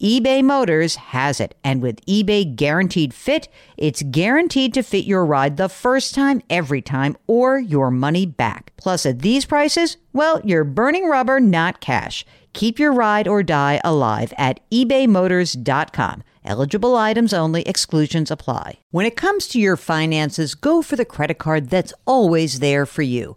eBay 0.00 0.42
Motors 0.42 0.96
has 0.96 1.40
it. 1.40 1.54
And 1.62 1.82
with 1.82 2.04
eBay 2.06 2.56
Guaranteed 2.56 3.12
Fit, 3.12 3.48
it's 3.76 4.02
guaranteed 4.02 4.72
to 4.72 4.82
fit 4.82 5.04
your 5.04 5.26
ride 5.26 5.58
the 5.58 5.68
first 5.68 6.14
time, 6.14 6.40
every 6.48 6.80
time, 6.80 7.18
or 7.26 7.58
your 7.58 7.90
money 7.90 8.24
back. 8.24 8.72
Plus, 8.78 9.04
at 9.04 9.18
these 9.18 9.44
prices, 9.44 9.98
well, 10.14 10.40
you're 10.42 10.64
burning 10.64 11.06
rubber, 11.06 11.38
not 11.38 11.82
cash. 11.82 12.24
Keep 12.54 12.78
your 12.78 12.92
ride 12.92 13.28
or 13.28 13.42
die 13.42 13.78
alive 13.84 14.32
at 14.38 14.60
ebaymotors.com. 14.70 16.22
Eligible 16.42 16.96
items 16.96 17.34
only, 17.34 17.62
exclusions 17.62 18.30
apply. 18.30 18.80
When 18.90 19.04
it 19.04 19.16
comes 19.16 19.46
to 19.48 19.60
your 19.60 19.76
finances, 19.76 20.54
go 20.54 20.80
for 20.80 20.96
the 20.96 21.04
credit 21.04 21.38
card 21.38 21.68
that's 21.68 21.92
always 22.06 22.60
there 22.60 22.86
for 22.86 23.02
you. 23.02 23.36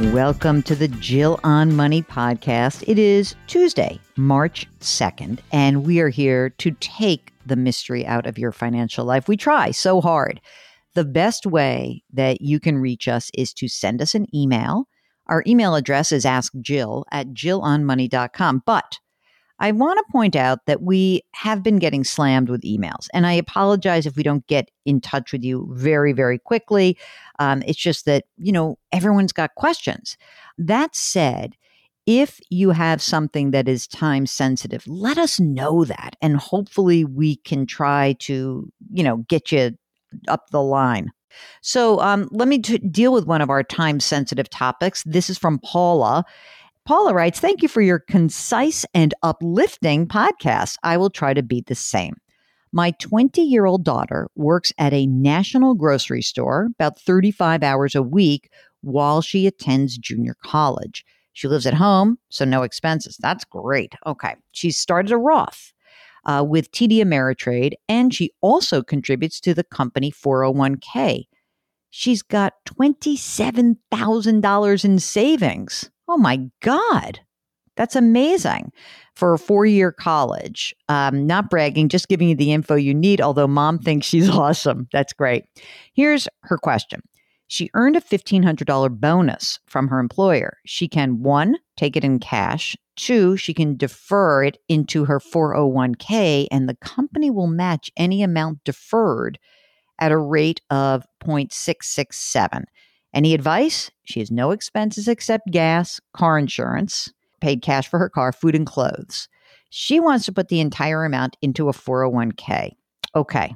Welcome 0.00 0.62
to 0.62 0.74
the 0.74 0.88
Jill 0.88 1.38
on 1.44 1.76
Money 1.76 2.02
podcast. 2.02 2.82
It 2.88 2.98
is 2.98 3.36
Tuesday, 3.46 4.00
March 4.16 4.66
2nd, 4.80 5.40
and 5.52 5.84
we 5.84 6.00
are 6.00 6.08
here 6.08 6.48
to 6.48 6.70
take 6.80 7.34
the 7.44 7.54
mystery 7.54 8.06
out 8.06 8.26
of 8.26 8.38
your 8.38 8.50
financial 8.50 9.04
life. 9.04 9.28
We 9.28 9.36
try 9.36 9.72
so 9.72 10.00
hard. 10.00 10.40
The 10.94 11.04
best 11.04 11.44
way 11.44 12.02
that 12.14 12.40
you 12.40 12.58
can 12.58 12.78
reach 12.78 13.08
us 13.08 13.30
is 13.34 13.52
to 13.52 13.68
send 13.68 14.00
us 14.00 14.14
an 14.14 14.26
email. 14.34 14.88
Our 15.26 15.44
email 15.46 15.74
address 15.74 16.12
is 16.12 16.24
askjill 16.24 17.04
at 17.12 17.28
jillonmoney.com. 17.28 18.62
But 18.64 18.98
I 19.60 19.72
want 19.72 19.98
to 19.98 20.12
point 20.12 20.34
out 20.34 20.66
that 20.66 20.82
we 20.82 21.22
have 21.34 21.62
been 21.62 21.78
getting 21.78 22.02
slammed 22.02 22.48
with 22.48 22.62
emails, 22.62 23.06
and 23.14 23.26
I 23.26 23.32
apologize 23.32 24.06
if 24.06 24.16
we 24.16 24.22
don't 24.22 24.46
get 24.46 24.70
in 24.84 25.00
touch 25.00 25.32
with 25.32 25.44
you 25.44 25.68
very, 25.72 26.12
very 26.12 26.38
quickly. 26.38 26.98
Um, 27.38 27.62
it's 27.66 27.78
just 27.78 28.06
that, 28.06 28.24
you 28.38 28.52
know, 28.52 28.78
everyone's 28.90 29.32
got 29.32 29.54
questions. 29.54 30.16
That 30.58 30.96
said, 30.96 31.54
if 32.06 32.40
you 32.50 32.70
have 32.70 33.00
something 33.00 33.52
that 33.52 33.68
is 33.68 33.86
time 33.86 34.26
sensitive, 34.26 34.84
let 34.88 35.18
us 35.18 35.38
know 35.38 35.84
that, 35.84 36.16
and 36.20 36.36
hopefully 36.36 37.04
we 37.04 37.36
can 37.36 37.66
try 37.66 38.16
to, 38.20 38.68
you 38.90 39.04
know, 39.04 39.18
get 39.28 39.52
you 39.52 39.72
up 40.26 40.48
the 40.50 40.62
line. 40.62 41.12
So 41.60 42.00
um, 42.00 42.28
let 42.32 42.48
me 42.48 42.58
t- 42.58 42.78
deal 42.78 43.12
with 43.12 43.26
one 43.26 43.40
of 43.40 43.50
our 43.50 43.62
time 43.62 44.00
sensitive 44.00 44.50
topics. 44.50 45.04
This 45.04 45.30
is 45.30 45.38
from 45.38 45.60
Paula. 45.60 46.24
Paula 46.84 47.14
writes, 47.14 47.40
Thank 47.40 47.62
you 47.62 47.68
for 47.68 47.82
your 47.82 47.98
concise 47.98 48.84
and 48.94 49.14
uplifting 49.22 50.06
podcast. 50.06 50.76
I 50.82 50.96
will 50.96 51.10
try 51.10 51.34
to 51.34 51.42
be 51.42 51.62
the 51.66 51.74
same. 51.74 52.16
My 52.72 52.92
20 52.92 53.42
year 53.42 53.66
old 53.66 53.84
daughter 53.84 54.28
works 54.36 54.72
at 54.78 54.92
a 54.92 55.06
national 55.06 55.74
grocery 55.74 56.22
store 56.22 56.68
about 56.74 57.00
35 57.00 57.62
hours 57.62 57.94
a 57.94 58.02
week 58.02 58.50
while 58.80 59.22
she 59.22 59.46
attends 59.46 59.98
junior 59.98 60.36
college. 60.44 61.04
She 61.32 61.48
lives 61.48 61.66
at 61.66 61.74
home, 61.74 62.18
so 62.28 62.44
no 62.44 62.62
expenses. 62.62 63.16
That's 63.20 63.44
great. 63.44 63.94
Okay. 64.06 64.36
She 64.52 64.70
started 64.70 65.10
a 65.12 65.16
Roth 65.16 65.72
uh, 66.24 66.44
with 66.46 66.70
TD 66.72 66.98
Ameritrade, 66.98 67.72
and 67.88 68.14
she 68.14 68.30
also 68.40 68.82
contributes 68.82 69.40
to 69.40 69.54
the 69.54 69.64
company 69.64 70.12
401k. 70.12 71.26
She's 71.90 72.22
got 72.22 72.54
$27,000 72.66 74.84
in 74.84 74.98
savings. 74.98 75.90
Oh 76.12 76.16
my 76.16 76.40
God. 76.60 77.20
That's 77.76 77.94
amazing 77.94 78.72
for 79.14 79.32
a 79.32 79.38
four 79.38 79.64
year 79.64 79.92
college. 79.92 80.74
Um, 80.88 81.24
not 81.24 81.48
bragging, 81.48 81.88
just 81.88 82.08
giving 82.08 82.28
you 82.28 82.34
the 82.34 82.52
info 82.52 82.74
you 82.74 82.92
need, 82.92 83.20
although 83.20 83.46
mom 83.46 83.78
thinks 83.78 84.08
she's 84.08 84.28
awesome. 84.44 84.88
That's 84.92 85.12
great. 85.12 85.44
Here's 85.94 86.26
her 86.42 86.58
question 86.58 87.00
She 87.46 87.70
earned 87.74 87.94
a 87.94 88.00
$1,500 88.00 88.98
bonus 88.98 89.60
from 89.68 89.86
her 89.86 90.00
employer. 90.00 90.58
She 90.66 90.88
can, 90.88 91.22
one, 91.22 91.58
take 91.76 91.96
it 91.96 92.02
in 92.02 92.18
cash, 92.18 92.76
two, 92.96 93.36
she 93.36 93.54
can 93.54 93.76
defer 93.76 94.42
it 94.42 94.58
into 94.68 95.04
her 95.04 95.20
401k, 95.20 96.48
and 96.50 96.68
the 96.68 96.76
company 96.82 97.30
will 97.30 97.46
match 97.46 97.88
any 97.96 98.24
amount 98.24 98.64
deferred 98.64 99.38
at 100.00 100.10
a 100.10 100.18
rate 100.18 100.60
of 100.70 101.06
0.667. 101.22 102.64
Any 103.12 103.34
advice? 103.34 103.90
She 104.04 104.20
has 104.20 104.30
no 104.30 104.50
expenses 104.50 105.08
except 105.08 105.50
gas, 105.50 106.00
car 106.12 106.38
insurance, 106.38 107.12
paid 107.40 107.62
cash 107.62 107.88
for 107.88 107.98
her 107.98 108.08
car, 108.08 108.32
food, 108.32 108.54
and 108.54 108.66
clothes. 108.66 109.28
She 109.70 110.00
wants 110.00 110.24
to 110.26 110.32
put 110.32 110.48
the 110.48 110.60
entire 110.60 111.04
amount 111.04 111.36
into 111.42 111.68
a 111.68 111.72
401k. 111.72 112.72
Okay. 113.14 113.54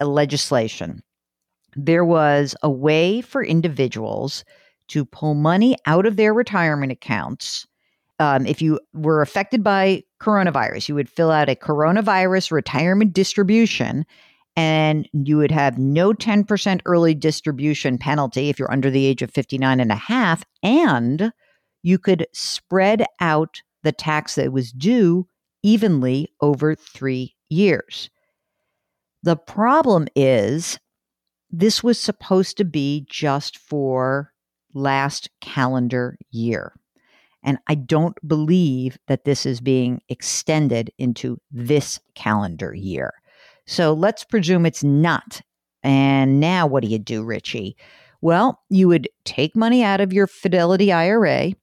legislation, 0.01 1.01
there 1.75 2.05
was 2.05 2.55
a 2.63 2.69
way 2.69 3.21
for 3.21 3.43
individuals 3.43 4.43
to 4.89 5.05
pull 5.05 5.33
money 5.33 5.75
out 5.85 6.05
of 6.05 6.15
their 6.15 6.33
retirement 6.33 6.91
accounts 6.91 7.65
um, 8.19 8.45
if 8.45 8.61
you 8.61 8.79
were 8.93 9.21
affected 9.21 9.63
by 9.63 10.03
coronavirus, 10.21 10.89
you 10.89 10.95
would 10.95 11.09
fill 11.09 11.31
out 11.31 11.49
a 11.49 11.55
coronavirus 11.55 12.51
retirement 12.51 13.13
distribution 13.13 14.05
and 14.55 15.09
you 15.11 15.35
would 15.37 15.51
have 15.51 15.77
no 15.77 16.13
10% 16.13 16.79
early 16.85 17.13
distribution 17.13 17.97
penalty 17.97 18.47
if 18.47 18.57
you're 18.57 18.71
under 18.71 18.89
the 18.89 19.05
age 19.05 19.21
of 19.21 19.31
59 19.31 19.81
and 19.81 19.91
a 19.91 19.95
half. 19.95 20.45
And 20.63 21.33
you 21.83 21.99
could 21.99 22.25
spread 22.31 23.05
out 23.19 23.61
the 23.83 23.91
tax 23.91 24.35
that 24.35 24.53
was 24.53 24.71
due 24.71 25.27
evenly 25.61 26.29
over 26.39 26.73
three 26.73 27.35
years. 27.49 28.09
The 29.23 29.35
problem 29.35 30.07
is, 30.15 30.79
this 31.51 31.83
was 31.83 31.99
supposed 31.99 32.57
to 32.57 32.65
be 32.65 33.05
just 33.09 33.57
for 33.57 34.31
last 34.75 35.29
calendar 35.41 36.17
year. 36.31 36.73
And 37.43 37.57
I 37.67 37.75
don't 37.75 38.17
believe 38.27 38.97
that 39.07 39.23
this 39.23 39.45
is 39.45 39.61
being 39.61 40.01
extended 40.09 40.91
into 40.97 41.37
this 41.51 41.99
calendar 42.15 42.73
year. 42.73 43.13
So 43.67 43.93
let's 43.93 44.23
presume 44.23 44.65
it's 44.65 44.83
not. 44.83 45.41
And 45.83 46.39
now 46.39 46.67
what 46.67 46.83
do 46.83 46.89
you 46.89 46.99
do, 46.99 47.23
Richie? 47.23 47.77
Well, 48.21 48.59
you 48.69 48.87
would 48.87 49.07
take 49.23 49.55
money 49.55 49.83
out 49.83 50.01
of 50.01 50.11
your 50.11 50.27
Fidelity 50.27 50.91
IRA 50.91 51.53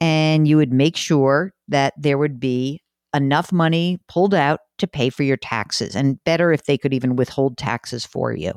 and 0.00 0.46
you 0.46 0.56
would 0.56 0.72
make 0.72 0.96
sure 0.96 1.52
that 1.68 1.94
there 1.96 2.18
would 2.18 2.38
be 2.38 2.80
enough 3.14 3.52
money 3.52 3.98
pulled 4.08 4.34
out 4.34 4.60
to 4.78 4.86
pay 4.86 5.08
for 5.08 5.22
your 5.22 5.36
taxes 5.36 5.94
and 5.94 6.22
better 6.24 6.52
if 6.52 6.64
they 6.64 6.76
could 6.76 6.92
even 6.92 7.16
withhold 7.16 7.56
taxes 7.56 8.04
for 8.04 8.32
you. 8.32 8.52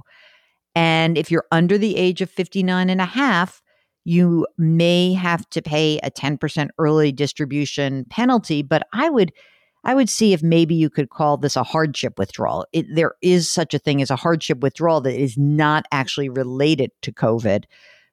And 0.75 1.17
if 1.17 1.31
you're 1.31 1.45
under 1.51 1.77
the 1.77 1.95
age 1.97 2.21
of 2.21 2.29
59 2.29 2.89
and 2.89 3.01
a 3.01 3.05
half, 3.05 3.61
you 4.07 4.47
may 4.57 5.11
have 5.11 5.47
to 5.49 5.61
pay 5.61 5.99
a 5.99 6.09
10% 6.09 6.69
early 6.77 7.11
distribution 7.11 8.05
penalty, 8.09 8.61
but 8.61 8.87
I 8.93 9.09
would 9.09 9.33
I 9.83 9.93
would 9.93 10.09
see 10.09 10.33
if 10.33 10.41
maybe 10.41 10.75
you 10.75 10.89
could 10.89 11.09
call 11.09 11.37
this 11.37 11.55
a 11.55 11.63
hardship 11.63 12.17
withdrawal. 12.17 12.65
It, 12.73 12.87
there 12.93 13.15
is 13.21 13.49
such 13.49 13.73
a 13.73 13.79
thing 13.79 14.01
as 14.01 14.09
a 14.09 14.15
hardship 14.15 14.59
withdrawal 14.59 15.01
that 15.01 15.13
is 15.13 15.37
not 15.37 15.85
actually 15.91 16.29
related 16.29 16.91
to 17.03 17.11
COVID. 17.11 17.65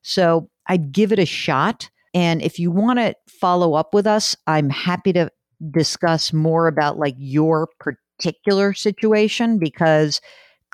So 0.02 0.50
I'd 0.66 0.92
give 0.92 1.12
it 1.12 1.18
a 1.18 1.26
shot. 1.26 1.90
And 2.12 2.42
if 2.42 2.58
you 2.58 2.70
want 2.70 2.98
to 2.98 3.14
follow 3.28 3.74
up 3.74 3.94
with 3.94 4.06
us, 4.06 4.36
I'm 4.46 4.70
happy 4.70 5.12
to 5.14 5.30
discuss 5.70 6.32
more 6.32 6.66
about 6.66 6.98
like 6.98 7.16
your 7.18 7.68
particular 7.78 8.72
situation 8.72 9.58
because 9.58 10.20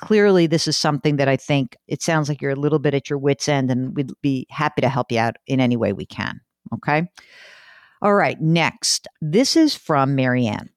clearly 0.01 0.47
this 0.47 0.67
is 0.67 0.77
something 0.77 1.15
that 1.15 1.29
I 1.29 1.37
think 1.37 1.77
it 1.87 2.01
sounds 2.01 2.27
like 2.27 2.41
you're 2.41 2.51
a 2.51 2.55
little 2.55 2.79
bit 2.79 2.93
at 2.93 3.09
your 3.09 3.19
wits 3.19 3.47
end 3.47 3.71
and 3.71 3.95
we'd 3.95 4.11
be 4.21 4.45
happy 4.49 4.81
to 4.81 4.89
help 4.89 5.11
you 5.11 5.19
out 5.19 5.37
in 5.47 5.61
any 5.61 5.77
way 5.77 5.93
we 5.93 6.05
can. 6.05 6.41
Okay. 6.73 7.07
All 8.01 8.15
right. 8.15 8.39
Next, 8.41 9.07
this 9.21 9.55
is 9.55 9.75
from 9.75 10.15
Marianne 10.15 10.69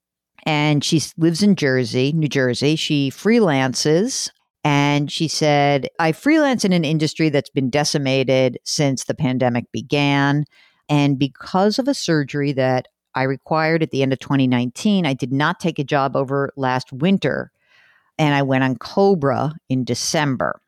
and 0.45 0.83
she 0.83 1.01
lives 1.17 1.41
in 1.41 1.55
Jersey, 1.55 2.13
New 2.13 2.27
Jersey. 2.27 2.75
She 2.75 3.09
freelances 3.09 4.29
and 4.63 5.11
she 5.11 5.27
said, 5.27 5.89
I 5.99 6.11
freelance 6.11 6.63
in 6.63 6.71
an 6.71 6.85
industry 6.85 7.29
that's 7.29 7.49
been 7.49 7.69
decimated 7.69 8.59
since 8.63 9.03
the 9.03 9.15
pandemic 9.15 9.71
began. 9.71 10.45
And 10.87 11.17
because 11.17 11.79
of 11.79 11.87
a 11.87 11.93
surgery 11.95 12.51
that 12.53 12.87
I 13.15 13.23
required 13.23 13.81
at 13.81 13.89
the 13.89 14.03
end 14.03 14.13
of 14.13 14.19
2019, 14.19 15.05
I 15.05 15.13
did 15.13 15.31
not 15.31 15.59
take 15.59 15.79
a 15.79 15.83
job 15.83 16.15
over 16.15 16.51
last 16.57 16.93
winter 16.93 17.51
and 18.17 18.33
I 18.33 18.41
went 18.41 18.63
on 18.63 18.77
Cobra 18.77 19.53
in 19.69 19.83
December. 19.83 20.61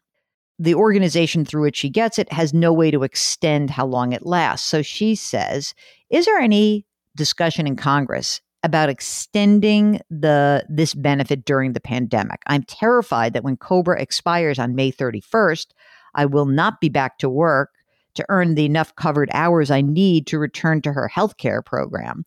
The 0.60 0.76
organization 0.76 1.46
through 1.46 1.64
which 1.64 1.78
she 1.78 1.90
gets 1.90 2.18
it 2.18 2.32
has 2.32 2.54
no 2.54 2.74
way 2.74 2.90
to 2.92 3.04
extend 3.04 3.70
how 3.70 3.86
long 3.86 4.12
it 4.12 4.26
lasts. 4.26 4.68
So 4.68 4.82
she 4.82 5.16
says, 5.16 5.76
Is 6.10 6.26
there 6.26 6.40
any 6.40 6.86
discussion 7.16 7.68
in 7.68 7.76
Congress 7.76 8.42
about 8.64 8.90
extending 8.90 10.02
the 10.10 10.66
this 10.68 10.96
benefit 10.96 11.46
during 11.46 11.74
the 11.74 11.80
pandemic? 11.80 12.42
I'm 12.48 12.64
terrified 12.64 13.34
that 13.34 13.44
when 13.44 13.58
Cobra 13.58 14.02
expires 14.02 14.58
on 14.58 14.76
May 14.76 14.92
31st, 14.92 15.68
I 16.16 16.26
will 16.26 16.48
not 16.48 16.82
be 16.82 16.90
back 16.90 17.20
to 17.20 17.30
work 17.30 17.72
to 18.16 18.26
earn 18.30 18.56
the 18.56 18.66
enough 18.66 18.96
covered 18.96 19.30
hours 19.34 19.70
I 19.70 19.82
need 19.82 20.26
to 20.28 20.40
return 20.40 20.82
to 20.82 20.92
her 20.92 21.10
healthcare 21.14 21.64
program. 21.64 22.24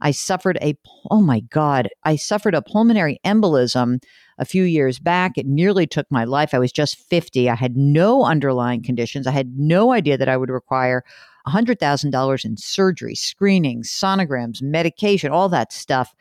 I 0.00 0.10
suffered 0.10 0.58
a, 0.60 0.76
oh 1.10 1.20
my 1.20 1.40
God, 1.40 1.88
I 2.04 2.16
suffered 2.16 2.54
a 2.54 2.62
pulmonary 2.62 3.20
embolism 3.24 4.02
a 4.38 4.44
few 4.44 4.64
years 4.64 4.98
back. 4.98 5.36
It 5.36 5.46
nearly 5.46 5.86
took 5.86 6.06
my 6.10 6.24
life. 6.24 6.54
I 6.54 6.58
was 6.58 6.72
just 6.72 6.96
50. 6.96 7.48
I 7.50 7.54
had 7.54 7.76
no 7.76 8.24
underlying 8.24 8.82
conditions. 8.82 9.26
I 9.26 9.32
had 9.32 9.58
no 9.58 9.92
idea 9.92 10.16
that 10.16 10.28
I 10.28 10.36
would 10.36 10.50
require 10.50 11.04
$100,000 11.46 12.44
in 12.44 12.56
surgery, 12.56 13.14
screenings, 13.14 13.90
sonograms, 13.90 14.62
medication, 14.62 15.32
all 15.32 15.48
that 15.50 15.72
stuff. 15.72 16.14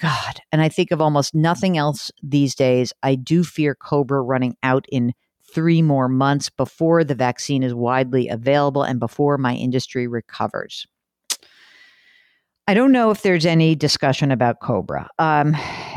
God. 0.00 0.40
And 0.52 0.62
I 0.62 0.68
think 0.68 0.90
of 0.90 1.00
almost 1.00 1.34
nothing 1.34 1.76
else 1.76 2.10
these 2.22 2.54
days. 2.54 2.92
I 3.02 3.16
do 3.16 3.44
fear 3.44 3.74
Cobra 3.74 4.22
running 4.22 4.56
out 4.62 4.86
in 4.90 5.12
three 5.52 5.82
more 5.82 6.08
months 6.08 6.50
before 6.50 7.04
the 7.04 7.14
vaccine 7.14 7.62
is 7.62 7.74
widely 7.74 8.28
available 8.28 8.82
and 8.82 9.00
before 9.00 9.38
my 9.38 9.54
industry 9.54 10.06
recovers. 10.06 10.86
I 12.68 12.74
don't 12.74 12.92
know 12.92 13.10
if 13.10 13.22
there's 13.22 13.46
any 13.46 13.74
discussion 13.74 14.30
about 14.30 14.60
Cobra. 14.60 15.08
Um, 15.18 15.56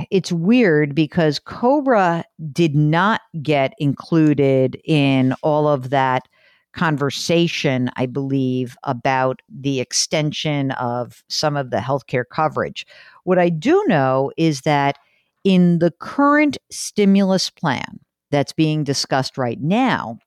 it's 0.10 0.32
weird 0.32 0.96
because 0.96 1.38
Cobra 1.38 2.24
did 2.54 2.78
not 2.78 3.20
get 3.44 3.74
included 3.78 4.80
in 4.86 5.36
all 5.44 5.68
of 5.68 5.90
that 5.90 6.30
conversation, 6.72 7.92
I 7.98 8.06
believe, 8.06 8.78
about 8.86 9.42
the 9.50 9.82
extension 9.82 10.72
of 10.72 11.26
some 11.28 11.58
of 11.58 11.72
the 11.72 11.80
healthcare 11.80 12.24
coverage. 12.32 12.86
What 13.26 13.38
I 13.38 13.50
do 13.50 13.84
know 13.88 14.32
is 14.38 14.62
that 14.62 14.98
in 15.44 15.80
the 15.80 15.92
current 16.00 16.58
stimulus 16.72 17.50
plan 17.50 18.00
that's 18.30 18.54
being 18.54 18.86
discussed 18.86 19.38
right 19.38 19.60
now, 19.60 20.20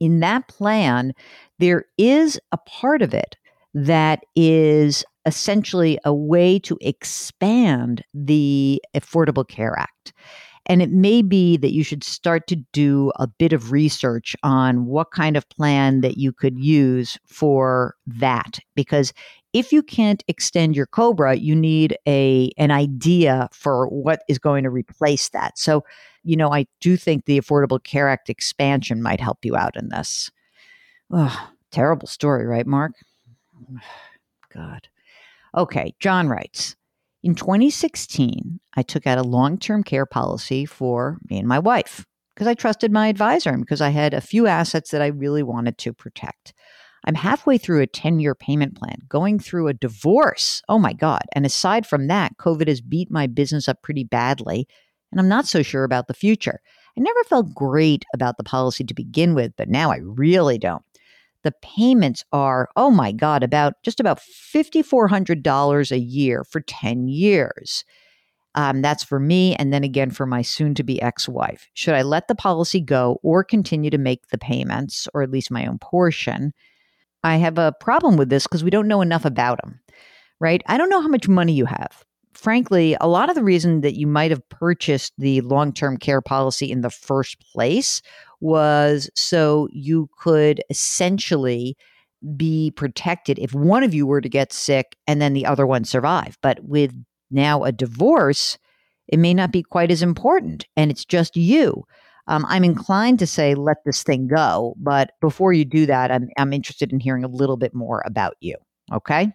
in 0.00 0.20
that 0.20 0.48
plan, 0.48 1.12
there 1.58 1.84
is 1.98 2.40
a 2.50 2.56
part 2.56 3.02
of 3.02 3.12
it 3.12 3.36
that 3.74 4.24
is 4.34 5.04
essentially 5.26 5.98
a 6.04 6.14
way 6.14 6.58
to 6.60 6.78
expand 6.80 8.02
the 8.14 8.80
Affordable 8.94 9.46
Care 9.46 9.78
Act. 9.78 10.12
And 10.66 10.82
it 10.82 10.90
may 10.90 11.22
be 11.22 11.56
that 11.56 11.72
you 11.72 11.82
should 11.82 12.04
start 12.04 12.46
to 12.48 12.56
do 12.72 13.10
a 13.16 13.26
bit 13.26 13.52
of 13.52 13.72
research 13.72 14.36
on 14.42 14.86
what 14.86 15.10
kind 15.10 15.36
of 15.36 15.48
plan 15.48 16.00
that 16.02 16.16
you 16.16 16.32
could 16.32 16.58
use 16.58 17.18
for 17.26 17.96
that. 18.06 18.58
Because 18.74 19.12
if 19.52 19.72
you 19.72 19.82
can't 19.82 20.22
extend 20.28 20.76
your 20.76 20.86
Cobra, 20.86 21.34
you 21.34 21.56
need 21.56 21.96
a 22.06 22.52
an 22.56 22.70
idea 22.70 23.48
for 23.52 23.88
what 23.88 24.22
is 24.28 24.38
going 24.38 24.62
to 24.62 24.70
replace 24.70 25.30
that. 25.30 25.58
So, 25.58 25.82
you 26.22 26.36
know, 26.36 26.52
I 26.52 26.66
do 26.80 26.96
think 26.96 27.24
the 27.24 27.40
Affordable 27.40 27.82
Care 27.82 28.08
Act 28.08 28.30
expansion 28.30 29.02
might 29.02 29.20
help 29.20 29.44
you 29.44 29.56
out 29.56 29.76
in 29.76 29.88
this. 29.88 30.30
Terrible 31.72 32.06
story, 32.06 32.46
right, 32.46 32.66
Mark? 32.66 32.92
God. 34.54 34.88
Okay, 35.56 35.94
John 36.00 36.28
writes 36.28 36.76
In 37.22 37.34
2016, 37.34 38.60
I 38.76 38.82
took 38.82 39.06
out 39.06 39.18
a 39.18 39.22
long 39.22 39.58
term 39.58 39.82
care 39.82 40.06
policy 40.06 40.64
for 40.64 41.18
me 41.28 41.38
and 41.38 41.48
my 41.48 41.58
wife 41.58 42.06
because 42.34 42.46
I 42.46 42.54
trusted 42.54 42.92
my 42.92 43.08
advisor 43.08 43.50
and 43.50 43.60
because 43.60 43.80
I 43.80 43.90
had 43.90 44.14
a 44.14 44.20
few 44.20 44.46
assets 44.46 44.90
that 44.92 45.02
I 45.02 45.08
really 45.08 45.42
wanted 45.42 45.76
to 45.78 45.92
protect. 45.92 46.54
I'm 47.04 47.14
halfway 47.14 47.58
through 47.58 47.80
a 47.80 47.86
10 47.86 48.20
year 48.20 48.34
payment 48.34 48.76
plan, 48.76 48.98
going 49.08 49.38
through 49.38 49.68
a 49.68 49.74
divorce. 49.74 50.62
Oh 50.68 50.78
my 50.78 50.92
God. 50.92 51.22
And 51.34 51.46
aside 51.46 51.86
from 51.86 52.06
that, 52.08 52.36
COVID 52.38 52.68
has 52.68 52.80
beat 52.80 53.10
my 53.10 53.26
business 53.26 53.68
up 53.68 53.82
pretty 53.82 54.04
badly, 54.04 54.68
and 55.10 55.20
I'm 55.20 55.28
not 55.28 55.46
so 55.46 55.62
sure 55.62 55.84
about 55.84 56.08
the 56.08 56.14
future. 56.14 56.60
I 56.96 57.00
never 57.00 57.24
felt 57.24 57.54
great 57.54 58.04
about 58.14 58.36
the 58.36 58.44
policy 58.44 58.84
to 58.84 58.94
begin 58.94 59.34
with, 59.34 59.52
but 59.56 59.68
now 59.68 59.90
I 59.90 59.98
really 60.02 60.58
don't 60.58 60.84
the 61.42 61.52
payments 61.62 62.24
are, 62.32 62.68
oh 62.76 62.90
my 62.90 63.12
God, 63.12 63.42
about 63.42 63.74
just 63.82 64.00
about 64.00 64.20
$5,400 64.20 65.90
a 65.90 65.98
year 65.98 66.44
for 66.44 66.60
10 66.60 67.08
years. 67.08 67.84
Um, 68.56 68.82
that's 68.82 69.04
for 69.04 69.20
me, 69.20 69.54
and 69.56 69.72
then 69.72 69.84
again 69.84 70.10
for 70.10 70.26
my 70.26 70.42
soon 70.42 70.74
to 70.74 70.82
be 70.82 71.00
ex 71.00 71.28
wife. 71.28 71.68
Should 71.74 71.94
I 71.94 72.02
let 72.02 72.26
the 72.26 72.34
policy 72.34 72.80
go 72.80 73.20
or 73.22 73.44
continue 73.44 73.90
to 73.90 73.98
make 73.98 74.28
the 74.28 74.38
payments, 74.38 75.06
or 75.14 75.22
at 75.22 75.30
least 75.30 75.52
my 75.52 75.66
own 75.66 75.78
portion? 75.78 76.52
I 77.22 77.36
have 77.36 77.58
a 77.58 77.74
problem 77.80 78.16
with 78.16 78.28
this 78.28 78.44
because 78.44 78.64
we 78.64 78.70
don't 78.70 78.88
know 78.88 79.02
enough 79.02 79.24
about 79.24 79.60
them, 79.62 79.80
right? 80.40 80.62
I 80.66 80.78
don't 80.78 80.90
know 80.90 81.00
how 81.00 81.08
much 81.08 81.28
money 81.28 81.52
you 81.52 81.66
have 81.66 82.04
frankly, 82.32 82.96
a 83.00 83.08
lot 83.08 83.28
of 83.28 83.34
the 83.34 83.42
reason 83.42 83.80
that 83.82 83.96
you 83.96 84.06
might 84.06 84.30
have 84.30 84.48
purchased 84.48 85.12
the 85.18 85.40
long 85.42 85.72
term 85.72 85.96
care 85.96 86.20
policy 86.20 86.70
in 86.70 86.80
the 86.80 86.90
first 86.90 87.38
place 87.52 88.02
was 88.40 89.10
so 89.14 89.68
you 89.72 90.08
could 90.18 90.62
essentially 90.70 91.76
be 92.36 92.70
protected 92.72 93.38
if 93.38 93.54
one 93.54 93.82
of 93.82 93.94
you 93.94 94.06
were 94.06 94.20
to 94.20 94.28
get 94.28 94.52
sick 94.52 94.96
and 95.06 95.20
then 95.20 95.32
the 95.32 95.46
other 95.46 95.66
one 95.66 95.84
survive. 95.84 96.38
But 96.42 96.60
with 96.62 96.92
now 97.30 97.64
a 97.64 97.72
divorce, 97.72 98.58
it 99.08 99.18
may 99.18 99.34
not 99.34 99.52
be 99.52 99.62
quite 99.62 99.90
as 99.90 100.02
important 100.02 100.66
and 100.76 100.90
it's 100.90 101.04
just 101.04 101.36
you. 101.36 101.84
Um, 102.26 102.44
I'm 102.48 102.64
inclined 102.64 103.18
to 103.20 103.26
say 103.26 103.54
let 103.54 103.78
this 103.84 104.02
thing 104.02 104.28
go, 104.28 104.74
but 104.78 105.12
before 105.20 105.52
you 105.52 105.64
do 105.64 105.86
that, 105.86 106.12
I'm, 106.12 106.28
I'm 106.38 106.52
interested 106.52 106.92
in 106.92 107.00
hearing 107.00 107.24
a 107.24 107.28
little 107.28 107.56
bit 107.56 107.74
more 107.74 108.02
about 108.06 108.36
you. 108.40 108.56
Okay. 108.92 109.32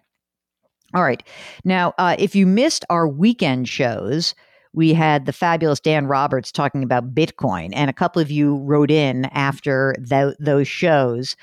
All 0.94 1.02
right. 1.02 1.22
Now, 1.64 1.94
uh, 1.98 2.16
if 2.18 2.34
you 2.34 2.46
missed 2.46 2.84
our 2.90 3.08
weekend 3.08 3.68
shows, 3.68 4.34
we 4.72 4.92
had 4.92 5.26
the 5.26 5.32
fabulous 5.32 5.80
Dan 5.80 6.06
Roberts 6.06 6.52
talking 6.52 6.82
about 6.82 7.14
Bitcoin, 7.14 7.70
and 7.74 7.88
a 7.88 7.94
couple 7.94 8.20
of 8.20 8.30
you 8.30 8.56
wrote 8.56 8.90
in 8.90 9.24
after 9.26 9.94
th- 10.08 10.36
those 10.38 10.68
shows. 10.68 11.34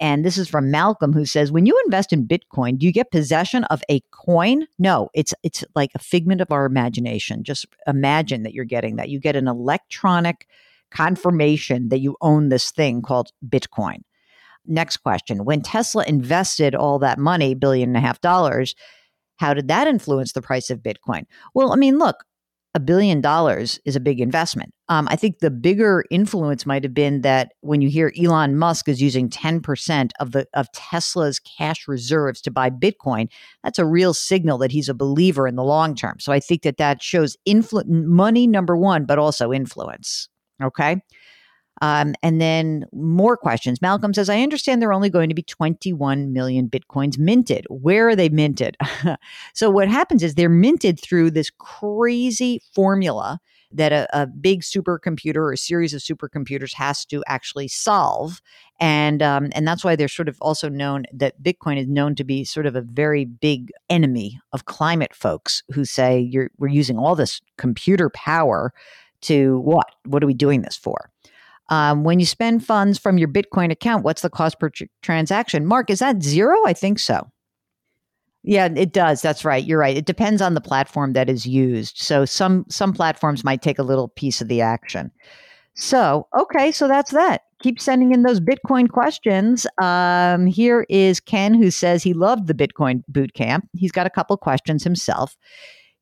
And 0.00 0.24
this 0.24 0.36
is 0.36 0.48
from 0.48 0.70
Malcolm, 0.70 1.12
who 1.12 1.24
says, 1.24 1.50
"When 1.50 1.64
you 1.64 1.80
invest 1.86 2.12
in 2.12 2.26
Bitcoin, 2.26 2.78
do 2.78 2.86
you 2.86 2.92
get 2.92 3.10
possession 3.10 3.64
of 3.64 3.82
a 3.88 4.00
coin? 4.10 4.66
No, 4.78 5.08
it's 5.14 5.32
it's 5.42 5.64
like 5.74 5.90
a 5.94 5.98
figment 6.00 6.40
of 6.40 6.52
our 6.52 6.66
imagination. 6.66 7.44
Just 7.44 7.66
imagine 7.86 8.42
that 8.42 8.52
you're 8.52 8.64
getting 8.64 8.96
that. 8.96 9.08
You 9.08 9.20
get 9.20 9.36
an 9.36 9.48
electronic 9.48 10.46
confirmation 10.90 11.88
that 11.88 12.00
you 12.00 12.16
own 12.20 12.50
this 12.50 12.70
thing 12.70 13.02
called 13.02 13.32
Bitcoin." 13.46 14.02
Next 14.66 14.98
question: 14.98 15.44
When 15.44 15.62
Tesla 15.62 16.04
invested 16.06 16.74
all 16.74 16.98
that 17.00 17.18
money, 17.18 17.54
billion 17.54 17.90
and 17.90 17.96
a 17.96 18.00
half 18.00 18.20
dollars 18.20 18.74
how 19.42 19.52
did 19.54 19.66
that 19.66 19.88
influence 19.88 20.32
the 20.32 20.40
price 20.40 20.70
of 20.70 20.78
Bitcoin? 20.78 21.24
Well, 21.52 21.72
I 21.72 21.76
mean, 21.76 21.98
look, 21.98 22.24
a 22.74 22.80
billion 22.80 23.20
dollars 23.20 23.80
is 23.84 23.96
a 23.96 24.00
big 24.00 24.20
investment. 24.20 24.72
Um, 24.88 25.08
I 25.10 25.16
think 25.16 25.40
the 25.40 25.50
bigger 25.50 26.04
influence 26.12 26.64
might 26.64 26.84
have 26.84 26.94
been 26.94 27.22
that 27.22 27.52
when 27.60 27.82
you 27.82 27.90
hear 27.90 28.12
Elon 28.16 28.56
Musk 28.56 28.88
is 28.88 29.02
using 29.02 29.28
10% 29.28 30.10
of 30.20 30.30
the 30.30 30.46
of 30.54 30.70
Tesla's 30.72 31.40
cash 31.40 31.88
reserves 31.88 32.40
to 32.42 32.52
buy 32.52 32.70
Bitcoin, 32.70 33.28
that's 33.64 33.80
a 33.80 33.84
real 33.84 34.14
signal 34.14 34.58
that 34.58 34.70
he's 34.70 34.88
a 34.88 34.94
believer 34.94 35.48
in 35.48 35.56
the 35.56 35.64
long 35.64 35.96
term. 35.96 36.20
So 36.20 36.32
I 36.32 36.38
think 36.38 36.62
that 36.62 36.76
that 36.78 37.02
shows 37.02 37.36
influ- 37.46 37.86
money 37.86 38.46
number 38.46 38.76
one, 38.76 39.04
but 39.06 39.18
also 39.18 39.52
influence. 39.52 40.28
Okay. 40.62 41.02
Um, 41.82 42.14
and 42.22 42.40
then 42.40 42.86
more 42.92 43.36
questions. 43.36 43.82
Malcolm 43.82 44.14
says, 44.14 44.28
I 44.28 44.40
understand 44.40 44.80
there 44.80 44.90
are 44.90 44.94
only 44.94 45.10
going 45.10 45.28
to 45.28 45.34
be 45.34 45.42
21 45.42 46.32
million 46.32 46.68
Bitcoins 46.68 47.18
minted. 47.18 47.66
Where 47.68 48.08
are 48.08 48.16
they 48.16 48.28
minted? 48.28 48.76
so, 49.52 49.68
what 49.68 49.88
happens 49.88 50.22
is 50.22 50.36
they're 50.36 50.48
minted 50.48 51.00
through 51.00 51.32
this 51.32 51.50
crazy 51.50 52.62
formula 52.72 53.40
that 53.72 53.92
a, 53.92 54.06
a, 54.12 54.26
big 54.26 54.60
supercomputer 54.60 55.36
or 55.36 55.52
a 55.52 55.56
series 55.56 55.94
of 55.94 56.00
supercomputers 56.00 56.74
has 56.74 57.04
to 57.06 57.24
actually 57.26 57.68
solve. 57.68 58.40
And, 58.78 59.22
um, 59.22 59.48
and 59.52 59.66
that's 59.66 59.82
why 59.82 59.96
they're 59.96 60.08
sort 60.08 60.28
of 60.28 60.36
also 60.42 60.68
known 60.68 61.04
that 61.12 61.42
Bitcoin 61.42 61.80
is 61.80 61.88
known 61.88 62.14
to 62.16 62.24
be 62.24 62.44
sort 62.44 62.66
of 62.66 62.76
a 62.76 62.82
very 62.82 63.24
big 63.24 63.72
enemy 63.88 64.38
of 64.52 64.66
climate 64.66 65.14
folks 65.14 65.62
who 65.72 65.86
say 65.86 66.20
you're, 66.20 66.50
we're 66.58 66.68
using 66.68 66.98
all 66.98 67.16
this 67.16 67.40
computer 67.56 68.10
power 68.10 68.74
to 69.22 69.58
what? 69.60 69.86
What 70.04 70.22
are 70.22 70.26
we 70.26 70.34
doing 70.34 70.62
this 70.62 70.76
for? 70.76 71.11
Um, 71.72 72.04
when 72.04 72.20
you 72.20 72.26
spend 72.26 72.62
funds 72.62 72.98
from 72.98 73.16
your 73.16 73.28
Bitcoin 73.28 73.72
account, 73.72 74.04
what's 74.04 74.20
the 74.20 74.28
cost 74.28 74.60
per 74.60 74.68
tr- 74.68 74.84
transaction? 75.00 75.64
Mark, 75.64 75.88
is 75.88 76.00
that 76.00 76.22
zero? 76.22 76.66
I 76.66 76.74
think 76.74 76.98
so. 76.98 77.26
Yeah, 78.42 78.68
it 78.76 78.92
does. 78.92 79.22
That's 79.22 79.42
right. 79.42 79.64
You're 79.64 79.78
right. 79.78 79.96
It 79.96 80.04
depends 80.04 80.42
on 80.42 80.52
the 80.52 80.60
platform 80.60 81.14
that 81.14 81.30
is 81.30 81.46
used. 81.46 81.96
So 81.96 82.26
some 82.26 82.66
some 82.68 82.92
platforms 82.92 83.42
might 83.42 83.62
take 83.62 83.78
a 83.78 83.84
little 83.84 84.08
piece 84.08 84.42
of 84.42 84.48
the 84.48 84.60
action. 84.60 85.10
So 85.72 86.28
okay, 86.38 86.72
so 86.72 86.88
that's 86.88 87.12
that. 87.12 87.44
Keep 87.62 87.80
sending 87.80 88.12
in 88.12 88.22
those 88.22 88.40
Bitcoin 88.40 88.90
questions. 88.90 89.66
Um, 89.80 90.44
here 90.44 90.84
is 90.90 91.20
Ken 91.20 91.54
who 91.54 91.70
says 91.70 92.02
he 92.02 92.12
loved 92.12 92.48
the 92.48 92.54
Bitcoin 92.54 93.02
boot 93.08 93.32
camp. 93.32 93.66
He's 93.72 93.92
got 93.92 94.06
a 94.06 94.10
couple 94.10 94.36
questions 94.36 94.84
himself. 94.84 95.36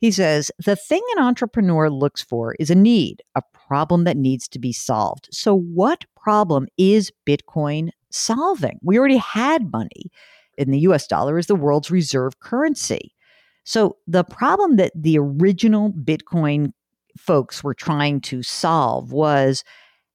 He 0.01 0.11
says, 0.11 0.51
The 0.65 0.77
thing 0.77 1.03
an 1.17 1.23
entrepreneur 1.23 1.91
looks 1.91 2.23
for 2.23 2.57
is 2.59 2.71
a 2.71 2.75
need, 2.75 3.23
a 3.37 3.43
problem 3.71 4.03
that 4.03 4.17
needs 4.17 4.49
to 4.49 4.59
be 4.59 4.73
solved. 4.73 5.29
So, 5.31 5.55
what 5.55 6.05
problem 6.21 6.67
is 6.77 7.13
Bitcoin 7.25 7.91
solving? 8.11 8.81
We 8.83 8.99
already 8.99 9.19
had 9.19 9.71
money, 9.71 10.11
and 10.59 10.75
the 10.75 10.81
US 10.81 11.07
dollar 11.07 11.39
is 11.39 11.47
the 11.47 11.55
world's 11.55 11.89
reserve 11.89 12.41
currency. 12.41 13.15
So, 13.63 13.97
the 14.09 14.25
problem 14.25 14.75
that 14.77 14.91
the 14.97 15.19
original 15.19 15.93
Bitcoin 15.93 16.73
folks 17.17 17.63
were 17.63 17.75
trying 17.75 18.21
to 18.23 18.43
solve 18.43 19.13
was 19.13 19.63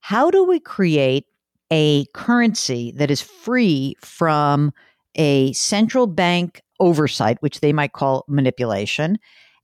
how 0.01 0.29
do 0.29 0.43
we 0.43 0.59
create 0.59 1.25
a 1.71 2.05
currency 2.13 2.91
that 2.97 3.09
is 3.09 3.21
free 3.21 3.95
from 4.01 4.74
a 5.15 5.53
central 5.53 6.07
bank 6.07 6.62
oversight, 6.81 7.41
which 7.41 7.62
they 7.62 7.71
might 7.71 7.93
call 7.93 8.25
manipulation, 8.27 9.17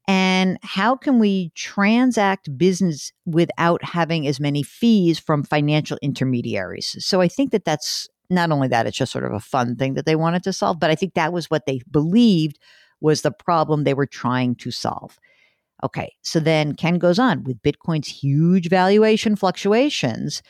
and 0.07 0.57
how 0.63 0.95
can 0.95 1.19
we 1.19 1.51
transact 1.55 2.57
business 2.57 3.11
without 3.25 3.83
having 3.83 4.27
as 4.27 4.39
many 4.39 4.63
fees 4.63 5.19
from 5.19 5.43
financial 5.43 5.97
intermediaries? 6.01 6.95
So 6.99 7.21
I 7.21 7.27
think 7.27 7.51
that 7.51 7.65
that's 7.65 8.09
not 8.29 8.51
only 8.51 8.67
that, 8.69 8.87
it's 8.87 8.97
just 8.97 9.11
sort 9.11 9.25
of 9.25 9.33
a 9.33 9.39
fun 9.39 9.75
thing 9.75 9.93
that 9.93 10.05
they 10.05 10.15
wanted 10.15 10.43
to 10.43 10.53
solve, 10.53 10.79
but 10.79 10.89
I 10.89 10.95
think 10.95 11.13
that 11.13 11.33
was 11.33 11.49
what 11.51 11.65
they 11.65 11.81
believed 11.91 12.57
was 13.01 13.21
the 13.21 13.31
problem 13.31 13.83
they 13.83 13.93
were 13.93 14.05
trying 14.05 14.55
to 14.55 14.71
solve. 14.71 15.19
Okay, 15.83 16.13
so 16.21 16.39
then 16.39 16.75
Ken 16.75 16.97
goes 16.97 17.19
on 17.19 17.43
with 17.43 17.61
Bitcoin's 17.61 18.07
huge 18.07 18.69
valuation 18.69 19.35
fluctuations. 19.35 20.41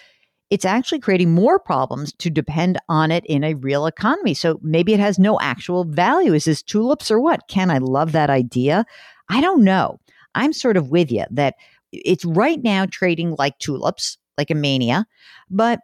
It's 0.49 0.65
actually 0.65 0.99
creating 0.99 1.33
more 1.33 1.57
problems 1.57 2.11
to 2.13 2.29
depend 2.29 2.77
on 2.89 3.09
it 3.09 3.25
in 3.25 3.43
a 3.43 3.53
real 3.53 3.85
economy. 3.85 4.33
So 4.33 4.59
maybe 4.61 4.93
it 4.93 4.99
has 4.99 5.17
no 5.17 5.39
actual 5.39 5.85
value. 5.85 6.33
Is 6.33 6.43
this 6.43 6.61
tulips 6.61 7.09
or 7.09 7.21
what? 7.21 7.47
Ken, 7.47 7.71
I 7.71 7.77
love 7.77 8.11
that 8.11 8.29
idea. 8.29 8.85
I 9.31 9.41
don't 9.41 9.63
know. 9.63 9.99
I'm 10.35 10.53
sort 10.53 10.77
of 10.77 10.89
with 10.91 11.11
you 11.11 11.25
that 11.31 11.55
it's 11.91 12.25
right 12.25 12.61
now 12.61 12.85
trading 12.85 13.35
like 13.39 13.57
tulips, 13.59 14.17
like 14.37 14.51
a 14.51 14.55
mania. 14.55 15.05
But 15.49 15.79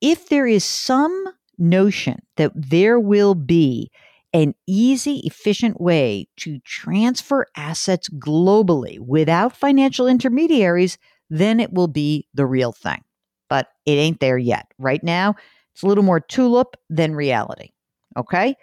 if 0.00 0.28
there 0.28 0.46
is 0.46 0.64
some 0.64 1.26
notion 1.58 2.20
that 2.36 2.52
there 2.54 3.00
will 3.00 3.34
be 3.34 3.90
an 4.32 4.54
easy, 4.66 5.22
efficient 5.24 5.80
way 5.80 6.28
to 6.38 6.60
transfer 6.60 7.46
assets 7.56 8.08
globally 8.10 8.98
without 9.00 9.56
financial 9.56 10.06
intermediaries, 10.06 10.98
then 11.30 11.58
it 11.60 11.72
will 11.72 11.88
be 11.88 12.28
the 12.34 12.46
real 12.46 12.72
thing. 12.72 13.02
But 13.48 13.68
it 13.86 13.92
ain't 13.92 14.20
there 14.20 14.38
yet. 14.38 14.66
Right 14.78 15.02
now, 15.02 15.34
it's 15.74 15.82
a 15.82 15.86
little 15.86 16.04
more 16.04 16.20
tulip 16.20 16.76
than 16.90 17.14
reality. 17.16 17.70
Okay. 18.16 18.54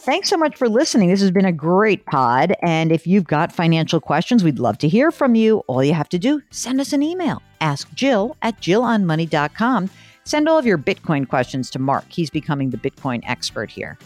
Thanks 0.00 0.30
so 0.30 0.38
much 0.38 0.56
for 0.56 0.66
listening. 0.66 1.10
This 1.10 1.20
has 1.20 1.30
been 1.30 1.44
a 1.44 1.52
great 1.52 2.06
pod. 2.06 2.54
And 2.62 2.90
if 2.90 3.06
you've 3.06 3.26
got 3.26 3.52
financial 3.52 4.00
questions, 4.00 4.42
we'd 4.42 4.58
love 4.58 4.78
to 4.78 4.88
hear 4.88 5.10
from 5.10 5.34
you. 5.34 5.58
All 5.66 5.84
you 5.84 5.92
have 5.92 6.08
to 6.08 6.18
do, 6.18 6.40
send 6.50 6.80
us 6.80 6.94
an 6.94 7.02
email. 7.02 7.42
Ask 7.60 7.92
Jill 7.92 8.34
at 8.40 8.58
jillonmoney.com. 8.62 9.90
Send 10.24 10.48
all 10.48 10.56
of 10.56 10.64
your 10.64 10.78
Bitcoin 10.78 11.28
questions 11.28 11.68
to 11.72 11.78
Mark. 11.78 12.06
He's 12.08 12.30
becoming 12.30 12.70
the 12.70 12.78
Bitcoin 12.78 13.20
expert 13.26 13.70
here. 13.70 13.98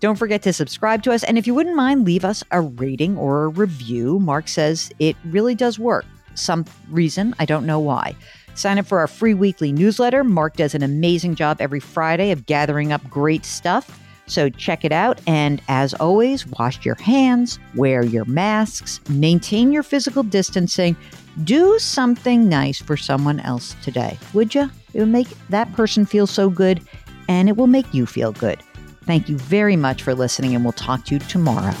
Don't 0.00 0.16
forget 0.16 0.42
to 0.42 0.52
subscribe 0.52 1.02
to 1.04 1.12
us. 1.12 1.24
And 1.24 1.38
if 1.38 1.46
you 1.46 1.54
wouldn't 1.54 1.76
mind, 1.76 2.04
leave 2.04 2.24
us 2.24 2.44
a 2.50 2.60
rating 2.60 3.16
or 3.16 3.44
a 3.44 3.48
review. 3.48 4.18
Mark 4.18 4.46
says 4.46 4.90
it 4.98 5.16
really 5.24 5.54
does 5.54 5.78
work. 5.78 6.04
Some 6.34 6.66
reason, 6.90 7.34
I 7.38 7.46
don't 7.46 7.64
know 7.64 7.80
why. 7.80 8.14
Sign 8.54 8.78
up 8.78 8.84
for 8.84 8.98
our 8.98 9.08
free 9.08 9.32
weekly 9.32 9.72
newsletter. 9.72 10.22
Mark 10.22 10.56
does 10.56 10.74
an 10.74 10.82
amazing 10.82 11.34
job 11.34 11.62
every 11.62 11.80
Friday 11.80 12.30
of 12.30 12.44
gathering 12.44 12.92
up 12.92 13.02
great 13.08 13.46
stuff. 13.46 13.98
So 14.30 14.48
check 14.48 14.84
it 14.84 14.92
out. 14.92 15.20
And 15.26 15.60
as 15.68 15.92
always, 15.94 16.46
wash 16.46 16.84
your 16.84 16.94
hands, 16.94 17.58
wear 17.74 18.04
your 18.04 18.24
masks, 18.26 19.00
maintain 19.08 19.72
your 19.72 19.82
physical 19.82 20.22
distancing. 20.22 20.96
Do 21.44 21.78
something 21.78 22.48
nice 22.48 22.80
for 22.80 22.96
someone 22.96 23.40
else 23.40 23.74
today, 23.82 24.18
would 24.32 24.54
you? 24.54 24.70
It 24.94 25.00
will 25.00 25.06
make 25.06 25.28
that 25.48 25.72
person 25.72 26.06
feel 26.06 26.26
so 26.26 26.48
good 26.48 26.80
and 27.28 27.48
it 27.48 27.56
will 27.56 27.66
make 27.66 27.92
you 27.92 28.06
feel 28.06 28.32
good. 28.32 28.62
Thank 29.04 29.28
you 29.28 29.36
very 29.38 29.76
much 29.76 30.02
for 30.02 30.14
listening, 30.14 30.54
and 30.54 30.62
we'll 30.62 30.72
talk 30.72 31.04
to 31.06 31.14
you 31.14 31.20
tomorrow. 31.20 31.74